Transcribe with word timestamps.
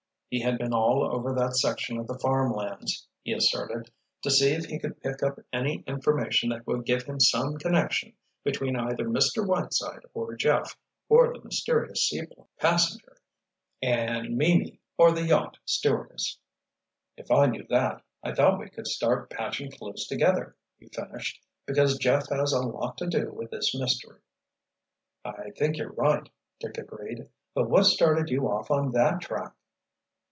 He 0.33 0.39
had 0.39 0.57
been 0.57 0.71
all 0.73 1.03
over 1.03 1.33
that 1.35 1.57
section 1.57 1.97
of 1.97 2.07
the 2.07 2.17
farm 2.17 2.53
lands, 2.53 3.05
he 3.21 3.33
asserted, 3.33 3.91
to 4.21 4.31
see 4.31 4.53
if 4.53 4.63
he 4.63 4.79
could 4.79 5.01
pick 5.01 5.21
up 5.21 5.37
any 5.51 5.83
information 5.85 6.51
that 6.51 6.65
would 6.65 6.85
give 6.85 7.03
him 7.03 7.19
some 7.19 7.57
connection 7.57 8.13
between 8.45 8.77
either 8.77 9.03
Mr. 9.09 9.45
Whiteside 9.45 10.03
or 10.13 10.33
Jeff, 10.37 10.77
or 11.09 11.33
the 11.33 11.43
mysterious 11.43 12.07
seaplane 12.07 12.47
passenger—and 12.61 14.37
Mimi 14.37 14.79
or 14.97 15.11
the 15.11 15.23
yacht 15.27 15.57
stewardess. 15.65 16.39
"If 17.17 17.29
I 17.29 17.47
knew 17.47 17.67
that, 17.67 18.01
I 18.23 18.33
thought 18.33 18.57
we 18.61 18.69
could 18.69 18.87
start 18.87 19.29
patching 19.29 19.69
clues 19.73 20.07
together," 20.07 20.55
he 20.79 20.87
finished. 20.87 21.43
"Because 21.65 21.97
Jeff 21.97 22.29
has 22.29 22.53
a 22.53 22.61
lot 22.61 22.97
to 22.99 23.07
do 23.07 23.33
with 23.33 23.51
this 23.51 23.75
mystery." 23.75 24.21
"I 25.25 25.49
think 25.57 25.75
you're 25.75 25.91
right," 25.91 26.29
Dick 26.61 26.77
agreed. 26.77 27.27
"But 27.53 27.69
what 27.69 27.83
started 27.83 28.29
you 28.29 28.47
off 28.49 28.71
on 28.71 28.91
that 28.91 29.19
track?" 29.19 29.51